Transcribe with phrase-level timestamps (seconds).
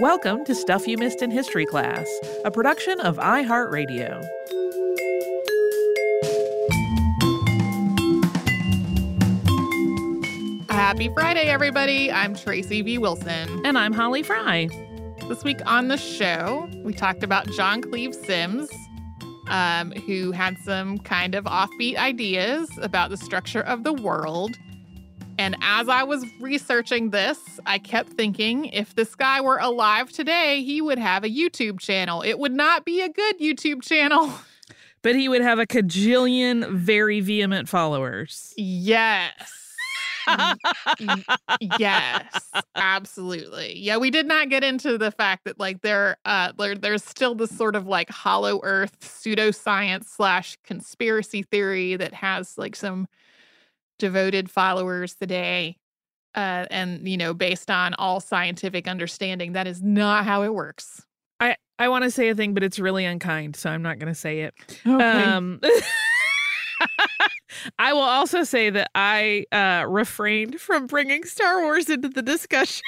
[0.00, 2.06] Welcome to Stuff You Missed in History Class,
[2.44, 4.24] a production of iHeartRadio.
[10.70, 12.12] Happy Friday, everybody.
[12.12, 12.98] I'm Tracy V.
[12.98, 13.60] Wilson.
[13.64, 14.68] And I'm Holly Fry.
[15.26, 18.70] This week on the show, we talked about John Cleves Symmes,
[19.48, 24.56] um, who had some kind of offbeat ideas about the structure of the world.
[25.38, 30.62] And as I was researching this, I kept thinking if this guy were alive today,
[30.64, 32.22] he would have a YouTube channel.
[32.22, 34.32] It would not be a good YouTube channel.
[35.00, 38.52] But he would have a cajillion very vehement followers.
[38.56, 39.32] Yes.
[41.78, 43.78] yes, absolutely.
[43.78, 47.36] Yeah, we did not get into the fact that like there, uh, there, there's still
[47.36, 53.06] this sort of like hollow Earth pseudoscience slash conspiracy theory that has like some
[53.98, 55.76] devoted followers today.
[56.34, 61.04] Uh, and you know, based on all scientific understanding, that is not how it works.
[61.40, 64.12] I I want to say a thing, but it's really unkind, so I'm not going
[64.12, 64.54] to say it.
[64.86, 65.04] Okay.
[65.04, 65.60] Um,
[67.78, 72.82] I will also say that I uh, refrained from bringing Star Wars into the discussion.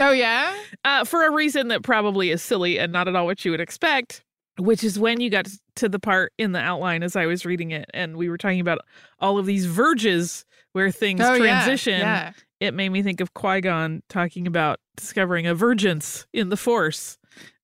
[0.00, 3.44] oh yeah, uh, for a reason that probably is silly and not at all what
[3.44, 4.24] you would expect.
[4.60, 7.70] Which is when you got to the part in the outline as I was reading
[7.70, 8.78] it, and we were talking about
[9.18, 12.00] all of these verges where things Oh, yeah, transition.
[12.00, 12.32] yeah.
[12.60, 17.16] It made me think of Qui Gon talking about discovering a vergence in the Force,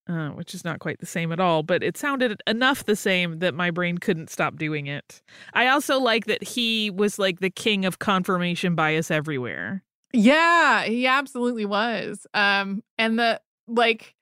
[0.09, 3.39] uh, which is not quite the same at all, but it sounded enough the same
[3.41, 5.21] that my brain couldn't stop doing it.
[5.53, 9.85] I also like that he was like the king of confirmation bias everywhere.
[10.13, 12.27] Yeah, he absolutely was.
[12.33, 14.15] Um, and the like,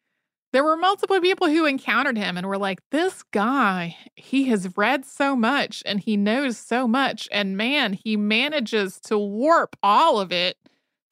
[0.55, 5.05] there were multiple people who encountered him and were like, "This guy, he has read
[5.05, 10.33] so much and he knows so much, and man, he manages to warp all of
[10.33, 10.57] it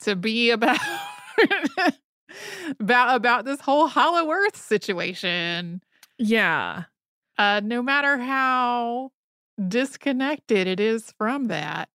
[0.00, 0.78] to be about."
[2.80, 5.82] about about this whole hollow earth situation
[6.18, 6.84] Yeah.
[7.36, 9.10] uh no matter how
[9.68, 11.88] disconnected it is from that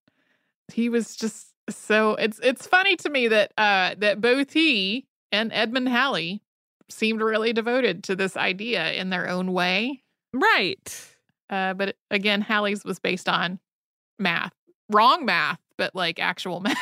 [0.71, 5.51] he was just so it's it's funny to me that uh that both he and
[5.53, 6.41] Edmund Halley
[6.89, 10.03] seemed really devoted to this idea in their own way
[10.33, 11.15] Right.
[11.49, 13.59] uh but again Halley's was based on
[14.19, 14.53] math
[14.89, 16.77] wrong math but like actual math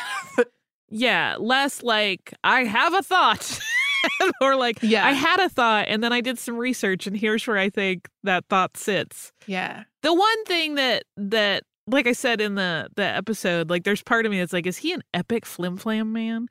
[0.88, 1.34] Yeah.
[1.40, 3.58] Less like, I have a thought.
[4.40, 5.04] or like, Yeah.
[5.04, 8.08] I had a thought and then I did some research and here's where I think
[8.22, 9.32] that thought sits.
[9.48, 14.02] yeah The one thing that, that, like I said in the the episode, like there's
[14.02, 16.46] part of me that's like, is he an epic flim flam man?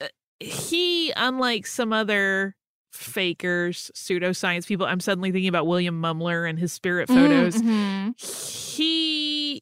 [0.00, 0.06] Uh,
[0.40, 2.54] He, unlike some other
[2.96, 7.56] fakers, pseudoscience people, I'm suddenly thinking about William Mumler and his spirit photos.
[7.56, 8.14] Mhm.
[8.76, 9.60] he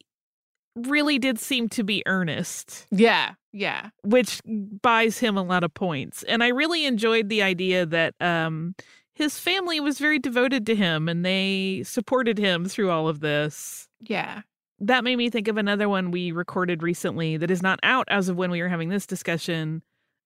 [0.77, 2.87] really did seem to be earnest.
[2.91, 3.91] Yeah, yeah.
[4.03, 6.23] Which buys him a lot of points.
[6.25, 8.75] And I really enjoyed the idea that um
[9.15, 13.89] his family was very devoted to him and they supported him through all of this.
[14.01, 14.43] Yeah.
[14.81, 18.29] That made me think of another one we recorded recently that is not out as
[18.29, 19.83] of when we were having this discussion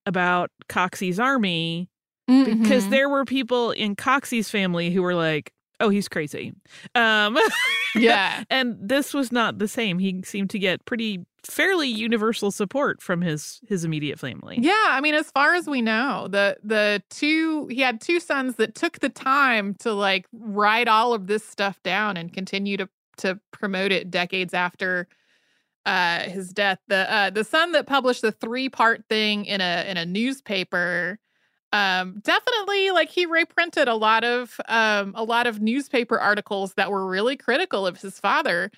[0.07, 1.87] about Coxey's army
[2.29, 2.61] mm-hmm.
[2.61, 6.53] because there were people in Coxey's family who were like, "Oh, he's crazy."
[6.95, 7.37] Um
[7.95, 8.43] yeah.
[8.49, 9.99] and this was not the same.
[9.99, 14.57] He seemed to get pretty fairly universal support from his his immediate family.
[14.59, 18.55] Yeah, I mean as far as we know, the the two he had two sons
[18.55, 22.89] that took the time to like write all of this stuff down and continue to
[23.17, 25.07] to promote it decades after
[25.85, 26.79] uh his death.
[26.87, 31.19] The uh the son that published the three-part thing in a in a newspaper
[31.71, 36.91] um definitely like he reprinted a lot of um a lot of newspaper articles that
[36.91, 38.71] were really critical of his father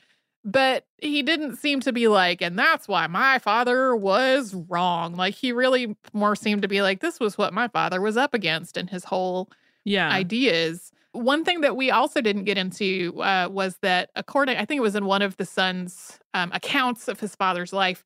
[0.44, 5.16] but he didn't seem to be like and that's why my father was wrong.
[5.16, 8.34] Like he really more seemed to be like this was what my father was up
[8.34, 9.50] against and his whole
[9.84, 10.10] yeah.
[10.10, 10.92] ideas.
[11.12, 14.82] One thing that we also didn't get into uh, was that according i think it
[14.82, 18.06] was in one of the son's um, accounts of his father's life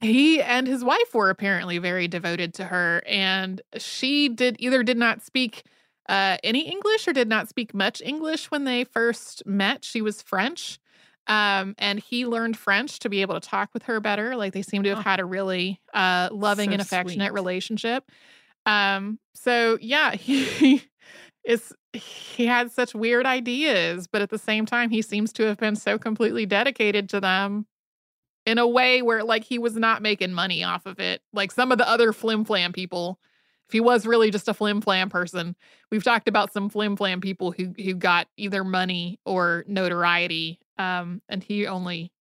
[0.00, 4.96] he and his wife were apparently very devoted to her and she did either did
[4.96, 5.62] not speak
[6.08, 10.22] uh, any english or did not speak much english when they first met she was
[10.22, 10.78] french
[11.26, 14.62] um, and he learned french to be able to talk with her better like they
[14.62, 15.02] seem to have oh.
[15.02, 17.34] had a really uh, loving so and affectionate sweet.
[17.34, 18.10] relationship
[18.66, 20.82] um, so yeah he
[21.44, 25.58] is he had such weird ideas but at the same time he seems to have
[25.58, 27.66] been so completely dedicated to them
[28.46, 31.22] in a way where like he was not making money off of it.
[31.32, 33.18] Like some of the other flim flam people,
[33.68, 35.54] if he was really just a flim flam person,
[35.90, 40.58] we've talked about some flim flam people who who got either money or notoriety.
[40.78, 42.12] Um, and he only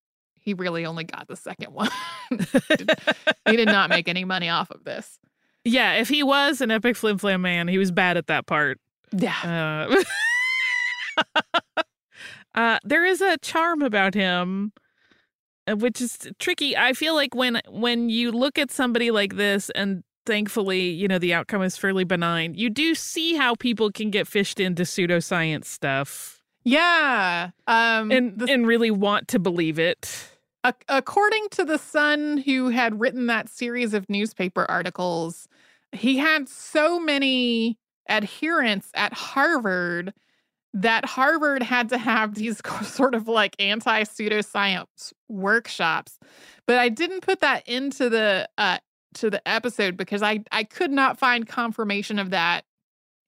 [0.41, 1.91] he really only got the second one.
[2.31, 5.19] he did not make any money off of this.
[5.64, 8.81] Yeah, if he was an epic flim flam man, he was bad at that part.
[9.12, 9.97] Yeah.
[11.17, 11.32] Uh,
[12.55, 14.73] uh, there is a charm about him
[15.76, 16.76] which is tricky.
[16.76, 21.19] I feel like when when you look at somebody like this and thankfully, you know,
[21.19, 25.65] the outcome is fairly benign, you do see how people can get fished into pseudoscience
[25.65, 26.43] stuff.
[26.65, 27.50] Yeah.
[27.67, 30.31] Um and the, and really want to believe it.
[30.88, 35.49] according to the son who had written that series of newspaper articles,
[35.93, 37.79] he had so many
[38.09, 40.12] adherents at Harvard
[40.75, 46.19] that Harvard had to have these sort of like anti pseudoscience workshops.
[46.67, 48.79] But I didn't put that into the uh,
[49.15, 52.65] to the episode because I I could not find confirmation of that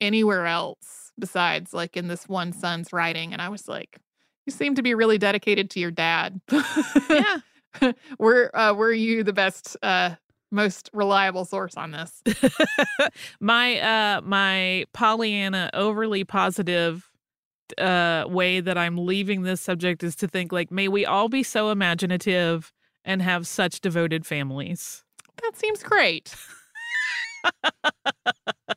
[0.00, 3.32] anywhere else besides like in this one son's writing.
[3.32, 3.98] And I was like,
[4.46, 6.40] you seem to be really dedicated to your dad.
[7.10, 7.38] yeah.
[8.19, 10.14] were uh, were you the best uh,
[10.50, 12.22] most reliable source on this?
[13.40, 17.09] my uh my Pollyanna overly positive
[17.78, 21.43] uh, way that I'm leaving this subject is to think like, may we all be
[21.43, 22.72] so imaginative
[23.05, 25.05] and have such devoted families.
[25.43, 26.34] That seems great.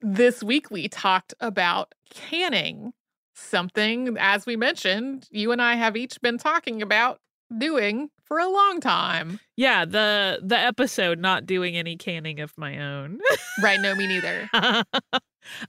[0.00, 2.92] this week we talked about canning,
[3.34, 7.18] something, as we mentioned, you and I have each been talking about
[7.58, 9.40] doing for a long time.
[9.56, 13.18] Yeah, the the episode not doing any canning of my own.
[13.62, 14.48] right, no me neither.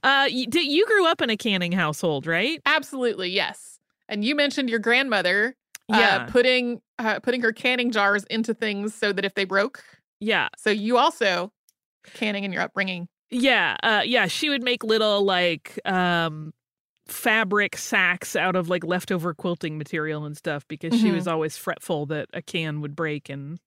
[0.02, 2.60] uh you, you grew up in a canning household, right?
[2.66, 3.78] Absolutely, yes.
[4.08, 5.56] And you mentioned your grandmother
[5.92, 6.16] uh, yeah.
[6.16, 9.84] Uh, putting uh, putting her canning jars into things so that if they broke.
[10.18, 10.48] Yeah.
[10.56, 11.52] So you also
[12.14, 13.08] canning in your upbringing.
[13.30, 16.52] Yeah, uh yeah, she would make little like um
[17.06, 21.06] fabric sacks out of like leftover quilting material and stuff because mm-hmm.
[21.06, 23.60] she was always fretful that a can would break and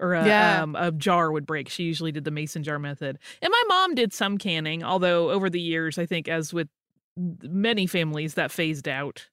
[0.00, 0.62] or a, yeah.
[0.62, 1.68] um, a jar would break.
[1.68, 3.18] She usually did the mason jar method.
[3.42, 6.68] And my mom did some canning, although over the years, I think, as with
[7.16, 9.28] many families, that phased out.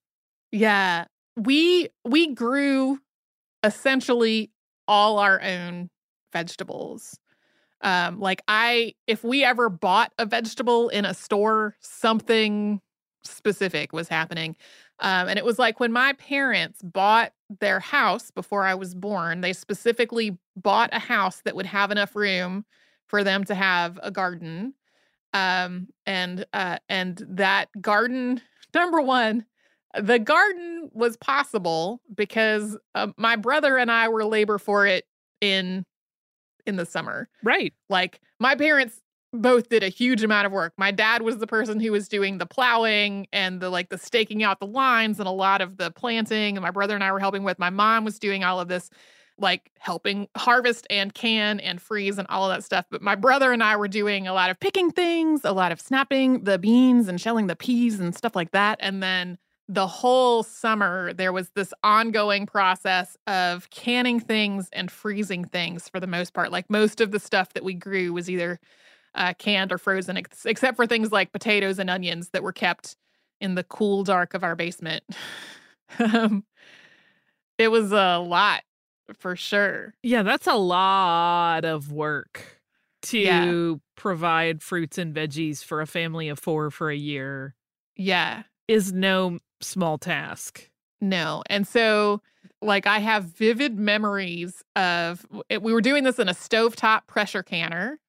[0.51, 1.05] Yeah.
[1.35, 2.99] We we grew
[3.63, 4.51] essentially
[4.87, 5.89] all our own
[6.33, 7.19] vegetables.
[7.81, 12.81] Um, like I if we ever bought a vegetable in a store, something
[13.23, 14.55] specific was happening.
[14.99, 19.41] Um, and it was like when my parents bought their house before I was born,
[19.41, 22.65] they specifically bought a house that would have enough room
[23.07, 24.73] for them to have a garden.
[25.33, 28.41] Um, and uh, and that garden,
[28.73, 29.45] number one,
[29.99, 35.05] the garden was possible because uh, my brother and I were labor for it
[35.41, 35.85] in
[36.65, 37.29] in the summer.
[37.43, 37.73] Right.
[37.89, 39.01] Like my parents
[39.41, 40.73] both did a huge amount of work.
[40.77, 44.43] My dad was the person who was doing the plowing and the like the staking
[44.43, 47.19] out the lines and a lot of the planting and my brother and I were
[47.19, 47.59] helping with.
[47.59, 48.89] My mom was doing all of this
[49.39, 52.85] like helping harvest and can and freeze and all of that stuff.
[52.89, 55.79] But my brother and I were doing a lot of picking things, a lot of
[55.79, 58.79] snapping the beans and shelling the peas and stuff like that.
[58.81, 59.37] And then
[59.69, 65.99] the whole summer, there was this ongoing process of canning things and freezing things for
[65.99, 66.51] the most part.
[66.51, 68.59] Like most of the stuff that we grew was either
[69.17, 72.95] uh, canned or frozen, ex- except for things like potatoes and onions that were kept
[73.41, 75.03] in the cool dark of our basement.
[75.99, 76.43] um,
[77.57, 78.63] it was a lot
[79.17, 79.93] for sure.
[80.03, 82.61] Yeah, that's a lot of work
[83.03, 83.73] to Yeah.
[83.95, 87.55] provide fruits and veggies for a family of four for a year
[87.95, 88.43] Yeah.
[88.67, 90.69] is no small task.
[90.99, 91.43] No.
[91.49, 92.21] And so,
[92.61, 97.99] like, I have vivid memories of we were doing this in a stovetop pressure canner.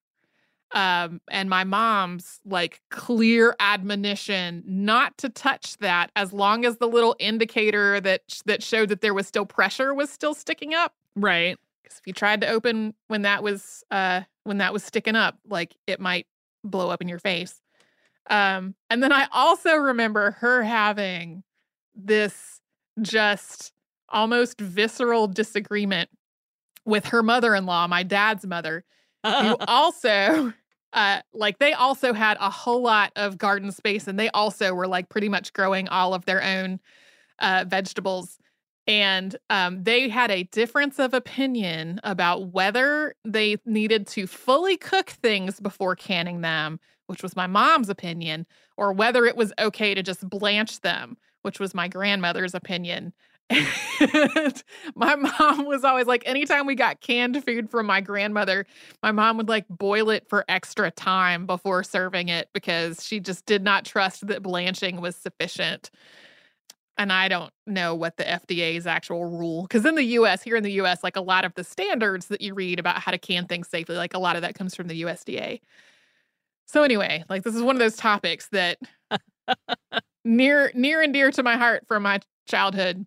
[0.73, 6.87] Um, and my mom's like clear admonition not to touch that as long as the
[6.87, 10.95] little indicator that that showed that there was still pressure was still sticking up.
[11.17, 11.57] Right.
[11.83, 15.39] Because if you tried to open when that was uh when that was sticking up,
[15.49, 16.27] like it might
[16.63, 17.63] blow up in your face.
[18.29, 21.45] Um, and then I also remember her having
[21.95, 22.61] this
[23.01, 23.73] just
[24.09, 26.11] almost visceral disagreement
[26.85, 28.85] with her mother-in-law, my dad's mother,
[29.37, 30.53] who also
[30.93, 34.87] uh like they also had a whole lot of garden space and they also were
[34.89, 36.81] like pretty much growing all of their own
[37.41, 38.39] uh vegetables.
[38.87, 45.11] And um they had a difference of opinion about whether they needed to fully cook
[45.11, 50.03] things before canning them which was my mom's opinion or whether it was okay to
[50.03, 53.13] just blanch them which was my grandmother's opinion
[54.95, 58.67] my mom was always like anytime we got canned food from my grandmother
[59.03, 63.47] my mom would like boil it for extra time before serving it because she just
[63.47, 65.91] did not trust that blanching was sufficient.
[66.97, 70.65] And I don't know what the FDA's actual rule because in the US, here in
[70.65, 73.47] the US, like a lot of the standards that you read about how to can
[73.47, 75.61] things safely, like a lot of that comes from the USDA.
[76.67, 78.79] So anyway, like this is one of those topics that
[80.25, 83.07] near near and dear to my heart from my childhood,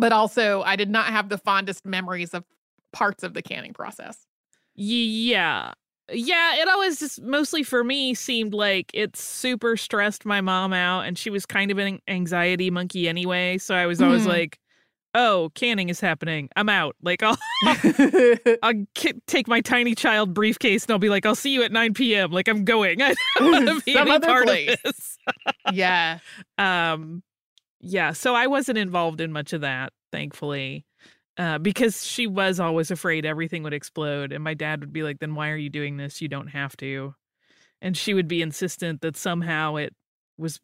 [0.00, 2.44] but also I did not have the fondest memories of
[2.92, 4.26] parts of the canning process.
[4.74, 5.72] Yeah.
[6.12, 11.02] Yeah, it always just mostly for me seemed like it super stressed my mom out
[11.02, 14.28] and she was kind of an anxiety monkey anyway, so I was always Mhm.
[14.28, 14.58] like,
[15.14, 16.48] "Oh, canning is happening.
[16.56, 17.38] I'm out." Like I'll
[18.62, 21.70] I'll ki- take my tiny child briefcase and I'll be like, "I'll see you at
[21.70, 23.00] 9 p.m." Like I'm going.
[23.02, 24.70] I don't want to be Some any other part place.
[24.72, 25.18] of this.
[25.72, 26.18] yeah.
[26.58, 27.22] Um,
[27.80, 30.84] yeah, so I wasn't involved in much of that, thankfully,
[31.38, 34.32] uh, because she was always afraid everything would explode.
[34.32, 36.20] And my dad would be like, then why are you doing this?
[36.20, 37.14] You don't have to.
[37.82, 39.94] And she would be insistent that somehow it
[40.36, 40.60] was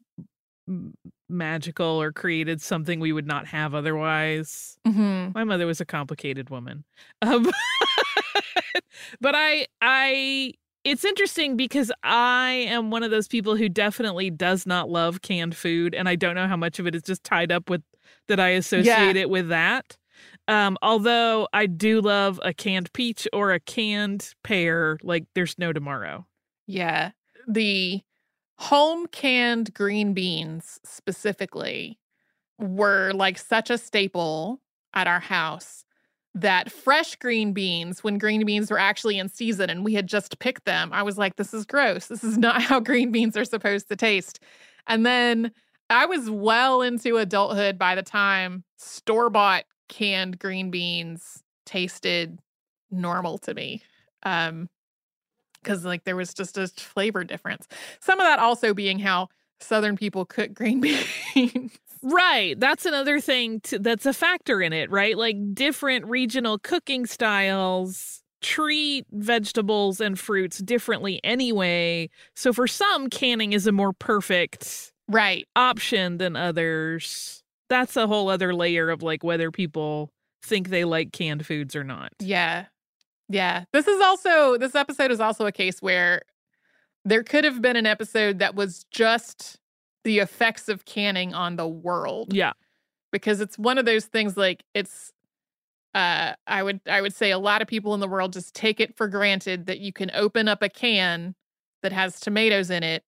[1.29, 4.77] magical or created something we would not have otherwise.
[4.85, 6.83] hmm My mother was a complicated woman.
[7.21, 7.49] Um,
[9.21, 10.53] but I I
[10.87, 15.55] it's interesting because I am one of those people who definitely does not love canned
[15.55, 17.81] food and I don't know how much of it is just tied up with
[18.29, 19.97] that I associate it with that.
[20.47, 25.73] Um, although I do love a canned peach or a canned pear, like there's no
[25.73, 26.25] tomorrow.
[26.67, 27.11] Yeah.
[27.49, 28.01] The
[28.55, 31.99] home canned green beans specifically
[32.57, 34.61] were like such a staple
[34.93, 35.83] at our house
[36.41, 40.39] that fresh green beans, when green beans were actually in season and we had just
[40.39, 42.07] picked them, I was like, this is gross.
[42.07, 44.39] This is not how green beans are supposed to taste.
[44.87, 45.51] And then
[45.89, 52.39] I was well into adulthood by the time store bought canned green beans tasted
[52.91, 53.81] normal to me.
[54.23, 54.69] Um,
[55.63, 57.67] because like there was just a flavor difference.
[57.99, 59.27] Some of that also being how
[59.59, 60.81] Southern people cook green
[61.33, 61.71] beans.
[62.03, 62.59] Right.
[62.59, 65.17] That's another thing to, that's a factor in it, right?
[65.17, 72.09] Like different regional cooking styles treat vegetables and fruits differently anyway.
[72.35, 75.47] So for some, canning is a more perfect right.
[75.55, 77.43] option than others.
[77.69, 80.11] That's a whole other layer of like whether people
[80.43, 82.13] think they like canned foods or not.
[82.19, 82.65] Yeah.
[83.27, 83.65] Yeah.
[83.73, 86.21] This is also, this episode is also a case where
[87.03, 89.57] there could have been an episode that was just
[90.07, 92.33] the effects of canning on the world.
[92.33, 92.53] Yeah.
[93.11, 95.11] because it's one of those things like it's
[95.93, 98.79] uh I would I would say a lot of people in the world just take
[98.79, 101.35] it for granted that you can open up a can
[101.83, 103.03] that has tomatoes in it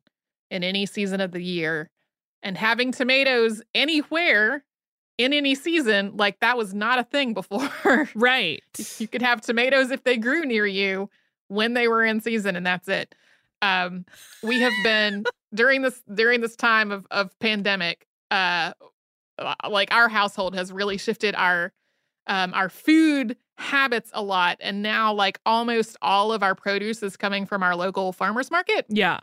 [0.51, 1.89] in any season of the year
[2.43, 4.63] and having tomatoes anywhere
[5.17, 7.69] in any season like that was not a thing before.
[8.15, 8.63] Right.
[8.99, 11.09] you could have tomatoes if they grew near you
[11.47, 13.13] when they were in season and that's it.
[13.61, 14.05] Um,
[14.43, 15.23] we have been
[15.53, 18.07] during this during this time of of pandemic.
[18.31, 18.73] Uh,
[19.69, 21.71] like our household has really shifted our
[22.27, 27.17] um our food habits a lot, and now like almost all of our produce is
[27.17, 28.85] coming from our local farmers market.
[28.89, 29.19] Yeah.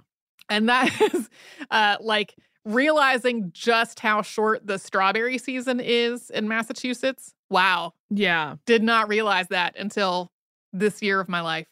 [0.48, 1.28] And that is
[1.70, 7.32] uh like realizing just how short the strawberry season is in Massachusetts.
[7.48, 7.94] Wow.
[8.10, 8.56] Yeah.
[8.66, 10.32] Did not realize that until
[10.72, 11.68] this year of my life.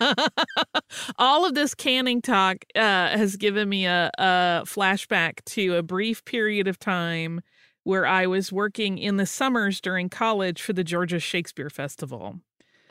[1.18, 6.24] All of this canning talk uh, has given me a, a flashback to a brief
[6.24, 7.40] period of time
[7.84, 12.38] where I was working in the summers during college for the Georgia Shakespeare Festival.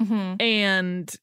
[0.02, 0.42] Mm-hmm.
[0.42, 1.16] And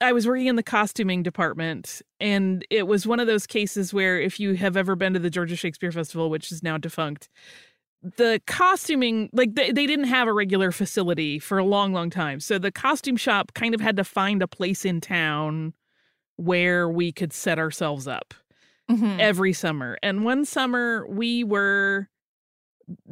[0.00, 4.18] I was working in the costuming department, and it was one of those cases where,
[4.20, 7.28] if you have ever been to the Georgia Shakespeare Festival, which is now defunct,
[8.02, 12.40] the costuming like they, they didn't have a regular facility for a long long time.
[12.40, 15.74] So the costume shop kind of had to find a place in town
[16.36, 18.34] where we could set ourselves up
[18.90, 19.20] Mm-hmm.
[19.20, 19.96] every summer.
[20.02, 22.08] And one summer we were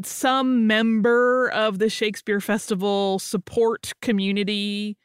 [0.02, 4.96] some member of the shakespeare festival support community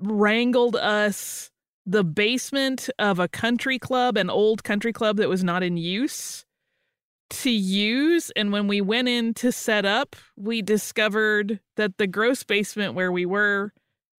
[0.00, 1.52] wrangled us
[1.84, 6.45] the basement of a country club an old country club that was not in use
[7.30, 8.30] to use.
[8.36, 13.12] And when we went in to set up, we discovered that the gross basement where
[13.12, 13.72] we were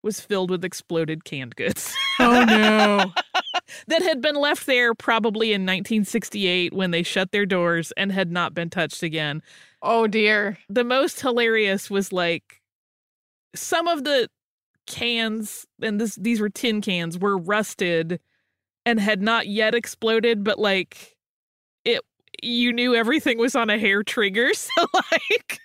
[0.03, 3.11] was filled with exploded canned goods Oh no.
[3.87, 8.31] that had been left there probably in 1968 when they shut their doors and had
[8.31, 9.41] not been touched again.
[9.81, 10.57] oh dear.
[10.69, 12.61] The most hilarious was like
[13.55, 14.29] some of the
[14.87, 18.19] cans, and this these were tin cans, were rusted
[18.85, 21.17] and had not yet exploded, but like
[21.83, 22.01] it
[22.41, 24.51] you knew everything was on a hair trigger.
[24.53, 25.59] So like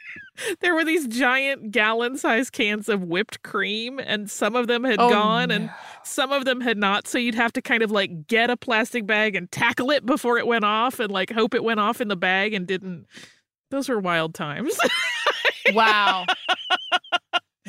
[0.60, 4.98] there were these giant gallon sized cans of whipped cream and some of them had
[4.98, 5.70] Oh, gone and
[6.04, 7.06] some of them had not.
[7.06, 10.38] So you'd have to kind of like get a plastic bag and tackle it before
[10.38, 13.06] it went off and like hope it went off in the bag and didn't.
[13.70, 14.76] Those were wild times.
[15.72, 16.24] Wow.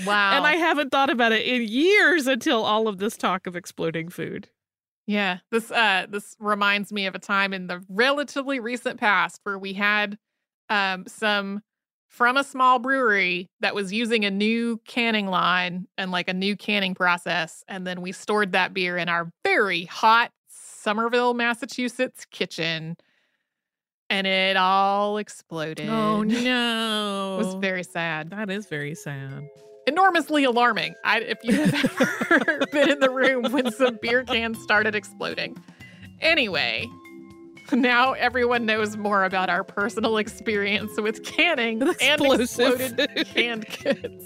[0.08, 0.38] Wow.
[0.38, 4.10] and I haven't thought about it in years until all of this talk of exploding
[4.10, 4.50] food.
[5.06, 9.60] Yeah, this uh this reminds me of a time in the relatively recent past where
[9.60, 10.18] we had
[10.70, 11.62] um some
[12.08, 16.56] from a small brewery that was using a new canning line and like a new
[16.56, 22.96] canning process and then we stored that beer in our very hot Somerville, Massachusetts kitchen
[24.10, 25.90] and it all exploded.
[25.90, 27.36] Oh no.
[27.36, 28.30] It was very sad.
[28.30, 29.50] that is very sad.
[29.88, 30.96] Enormously alarming.
[31.04, 31.74] I, if you've
[32.32, 35.58] ever been in the room when some beer cans started exploding.
[36.22, 36.90] Anyway,
[37.72, 44.26] now everyone knows more about our personal experience with canning and exploded canned goods.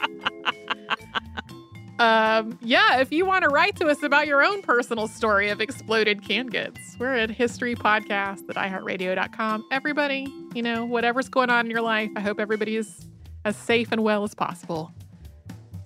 [1.98, 5.60] um, yeah, if you want to write to us about your own personal story of
[5.60, 9.64] exploded canned goods, we're at History Podcast at iHeartRadio.com.
[9.70, 13.08] Everybody, you know, whatever's going on in your life, I hope everybody is
[13.48, 14.92] as safe and well as possible.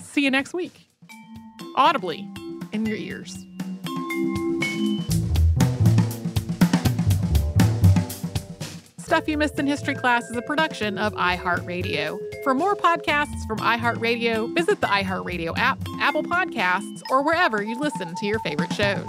[0.01, 0.88] See you next week.
[1.77, 2.29] Audibly
[2.72, 3.46] in your ears.
[8.98, 12.18] Stuff You Missed in History Class is a production of iHeartRadio.
[12.42, 18.14] For more podcasts from iHeartRadio, visit the iHeartRadio app, Apple Podcasts, or wherever you listen
[18.16, 19.09] to your favorite shows.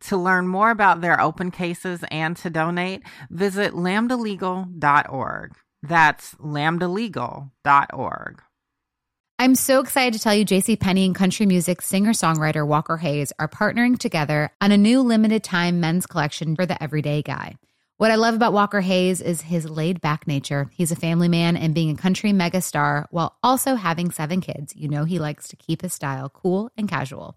[0.00, 5.52] To learn more about their open cases and to donate, visit lambdalegal.org.
[5.82, 8.42] That's lambdalegal.org.
[9.40, 13.46] I'm so excited to tell you JC Penney and country music singer-songwriter Walker Hayes are
[13.46, 17.54] partnering together on a new limited time men's collection for the everyday guy.
[17.98, 20.70] What I love about Walker Hayes is his laid back nature.
[20.72, 24.74] He's a family man and being a country megastar while also having seven kids.
[24.76, 27.36] You know, he likes to keep his style cool and casual.